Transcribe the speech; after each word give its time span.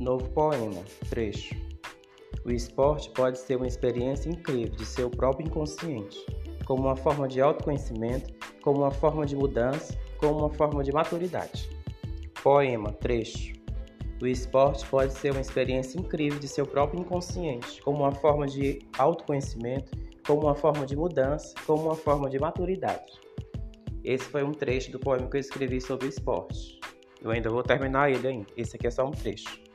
Novo 0.00 0.30
poema, 0.30 0.82
trecho. 1.10 1.54
O 2.46 2.50
esporte 2.50 3.10
pode 3.10 3.38
ser 3.38 3.56
uma 3.56 3.66
experiência 3.66 4.30
incrível 4.30 4.74
de 4.74 4.86
seu 4.86 5.10
próprio 5.10 5.46
inconsciente, 5.46 6.24
como 6.64 6.84
uma 6.84 6.96
forma 6.96 7.28
de 7.28 7.38
autoconhecimento, 7.38 8.32
como 8.62 8.78
uma 8.78 8.90
forma 8.90 9.26
de 9.26 9.36
mudança, 9.36 9.94
como 10.16 10.38
uma 10.38 10.48
forma 10.48 10.82
de 10.82 10.90
maturidade. 10.90 11.68
Poema, 12.42 12.90
trecho. 12.94 13.52
O 14.22 14.26
esporte 14.26 14.86
pode 14.86 15.12
ser 15.12 15.32
uma 15.32 15.40
experiência 15.42 15.98
incrível 15.98 16.38
de 16.38 16.48
seu 16.48 16.64
próprio 16.64 17.02
inconsciente, 17.02 17.82
como 17.82 17.98
uma 17.98 18.12
forma 18.12 18.46
de 18.46 18.78
autoconhecimento, 18.96 19.92
como 20.26 20.44
uma 20.46 20.54
forma 20.54 20.86
de 20.86 20.96
mudança, 20.96 21.54
como 21.66 21.82
uma 21.82 21.94
forma 21.94 22.30
de 22.30 22.38
maturidade. 22.38 23.20
Esse 24.02 24.24
foi 24.24 24.42
um 24.44 24.52
trecho 24.52 24.92
do 24.92 24.98
poema 24.98 25.28
que 25.28 25.36
eu 25.36 25.40
escrevi 25.40 25.78
sobre 25.78 26.08
esporte. 26.08 26.80
Eu 27.22 27.30
ainda 27.30 27.50
vou 27.50 27.62
terminar 27.62 28.10
ele 28.10 28.26
ainda. 28.26 28.46
Esse 28.56 28.76
aqui 28.76 28.86
é 28.86 28.90
só 28.90 29.04
um 29.04 29.10
trecho. 29.10 29.68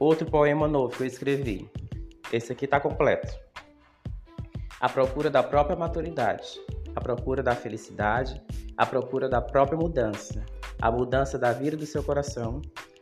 Outro 0.00 0.28
poema 0.28 0.66
novo 0.66 0.96
que 0.96 1.02
eu 1.02 1.06
escrevi. 1.06 1.70
Esse 2.32 2.52
aqui 2.52 2.64
está 2.64 2.80
completo. 2.80 3.32
A 4.80 4.88
procura 4.88 5.30
da 5.30 5.42
própria 5.42 5.76
maturidade, 5.76 6.60
a 6.96 7.00
procura 7.00 7.42
da 7.42 7.54
felicidade, 7.54 8.42
a 8.76 8.84
procura 8.84 9.28
da 9.28 9.40
própria 9.40 9.78
mudança, 9.78 10.44
a 10.80 10.90
mudança 10.90 11.38
da 11.38 11.52
vida 11.52 11.76
do 11.76 11.86
seu 11.86 12.02
coração. 12.02 12.60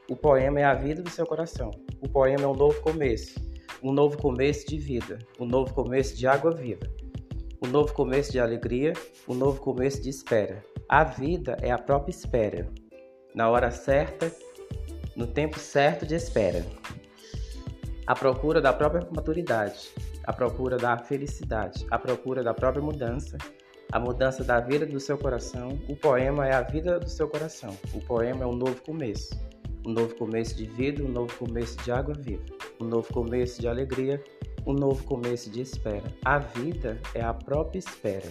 O 0.09 0.15
poema 0.15 0.61
é 0.61 0.65
a 0.65 0.75
vida 0.75 1.03
do 1.03 1.09
seu 1.09 1.27
coração. 1.27 1.71
O 2.03 2.09
poema 2.09 2.45
é 2.45 2.47
um 2.47 2.55
novo 2.55 2.79
começo, 2.83 3.41
um 3.83 3.91
novo 3.91 4.19
começo 4.19 4.67
de 4.67 4.77
vida, 4.77 5.19
um 5.41 5.47
novo 5.47 5.73
começo 5.73 6.15
de 6.15 6.27
água 6.27 6.53
viva, 6.53 6.87
um 7.65 7.69
novo 7.69 7.95
começo 7.95 8.31
de 8.31 8.39
alegria, 8.39 8.93
um 9.27 9.35
novo 9.35 9.61
começo 9.61 10.03
de 10.03 10.11
espera. 10.11 10.63
A 10.89 11.05
vida 11.05 11.57
é 11.63 11.71
a 11.71 11.79
própria 11.79 12.11
espera 12.11 12.69
na 13.35 13.49
hora 13.49 13.71
certa, 13.71 14.31
no 15.17 15.27
tempo 15.27 15.59
certo 15.59 16.07
de 16.07 16.15
espera. 16.15 16.65
A 18.07 18.15
procura 18.15 18.61
da 18.61 18.73
própria 18.73 19.07
maturidade, 19.15 19.91
a 20.25 20.33
procura 20.33 20.77
da 20.77 20.99
felicidade, 20.99 21.87
a 21.91 21.99
procura 21.99 22.43
da 22.43 22.53
própria 22.53 22.83
mudança, 22.83 23.37
a 23.93 23.99
mudança 23.99 24.43
da 24.43 24.59
vida 24.59 24.87
do 24.87 24.99
seu 24.99 25.19
coração. 25.19 25.79
O 25.89 25.95
poema 25.95 26.47
é 26.47 26.55
a 26.55 26.63
vida 26.63 26.99
do 26.99 27.09
seu 27.09 27.29
coração. 27.29 27.77
O 27.93 28.01
poema 28.01 28.45
é 28.45 28.47
um 28.47 28.57
novo 28.57 28.81
começo. 28.83 29.39
Um 29.87 29.93
novo 29.93 30.15
começo 30.15 30.57
de 30.57 30.65
vida, 30.65 31.03
um 31.03 31.09
novo 31.09 31.37
começo 31.37 31.77
de 31.83 31.91
água 31.91 32.15
viva, 32.15 32.45
um 32.81 32.85
novo 32.85 33.13
começo 33.13 33.61
de 33.61 33.67
alegria, 33.67 34.23
um 34.65 34.73
novo 34.73 35.05
começo 35.05 35.51
de 35.51 35.61
espera. 35.61 36.05
A 36.25 36.39
vida 36.39 37.01
é 37.15 37.21
a 37.21 37.35
própria 37.35 37.81
espera. 37.81 38.29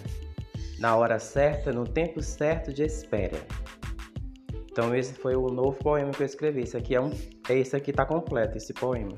Na 0.80 0.96
hora 0.96 1.20
certa, 1.20 1.72
no 1.72 1.86
tempo 1.86 2.22
certo 2.24 2.74
de 2.74 2.84
espera. 2.84 3.38
Então 4.72 4.96
esse 4.96 5.14
foi 5.14 5.36
o 5.36 5.48
novo 5.48 5.78
poema 5.78 6.12
que 6.12 6.24
eu 6.24 6.26
escrevi. 6.26 6.62
Esse 6.62 6.78
aqui 6.78 6.96
é 6.96 7.02
um, 7.02 7.12
é 7.50 7.58
esse 7.58 7.76
aqui 7.76 7.92
tá 7.92 8.06
completo 8.06 8.58
esse 8.58 8.74
poema. 8.74 9.18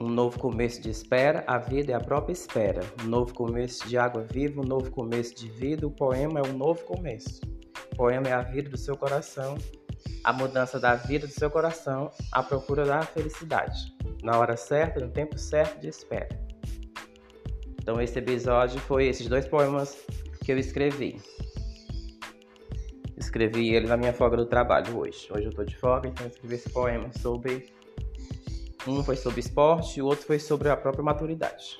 Um 0.00 0.08
novo 0.08 0.38
começo 0.38 0.80
de 0.80 0.90
espera, 0.90 1.42
a 1.44 1.58
vida 1.58 1.90
é 1.90 1.94
a 1.96 2.00
própria 2.00 2.32
espera. 2.32 2.80
Um 3.02 3.08
novo 3.08 3.34
começo 3.34 3.88
de 3.88 3.98
água 3.98 4.24
viva, 4.30 4.60
um 4.60 4.64
novo 4.64 4.88
começo 4.92 5.34
de 5.34 5.48
vida. 5.48 5.84
O 5.84 5.90
poema 5.90 6.38
é 6.38 6.42
um 6.48 6.56
novo 6.56 6.84
começo. 6.84 7.40
O 7.92 7.96
poema 7.96 8.28
é 8.28 8.32
a 8.32 8.42
vida 8.42 8.70
do 8.70 8.78
seu 8.78 8.96
coração, 8.96 9.58
a 10.22 10.32
mudança 10.32 10.78
da 10.78 10.94
vida 10.94 11.26
do 11.26 11.32
seu 11.32 11.50
coração, 11.50 12.12
a 12.30 12.40
procura 12.40 12.84
da 12.84 13.02
felicidade. 13.02 13.92
Na 14.22 14.38
hora 14.38 14.56
certa, 14.56 15.00
no 15.00 15.10
tempo 15.10 15.36
certo 15.36 15.80
de 15.80 15.88
espera. 15.88 16.28
Então 17.82 18.00
esse 18.00 18.16
episódio 18.16 18.78
foi 18.82 19.08
esses 19.08 19.26
dois 19.26 19.48
poemas 19.48 19.98
que 20.44 20.52
eu 20.52 20.58
escrevi. 20.58 21.20
Escrevi 23.38 23.72
ele 23.72 23.86
na 23.86 23.96
minha 23.96 24.12
folga 24.12 24.36
do 24.36 24.46
trabalho 24.46 24.98
hoje. 24.98 25.28
Hoje 25.30 25.44
eu 25.44 25.52
tô 25.52 25.62
de 25.62 25.76
folga, 25.76 26.08
então 26.08 26.26
escrevi 26.26 26.56
esse 26.56 26.68
poema 26.70 27.08
sobre. 27.12 27.72
Um 28.84 29.04
foi 29.04 29.14
sobre 29.14 29.38
esporte 29.38 30.02
o 30.02 30.06
outro 30.06 30.26
foi 30.26 30.40
sobre 30.40 30.68
a 30.68 30.76
própria 30.76 31.04
maturidade. 31.04 31.78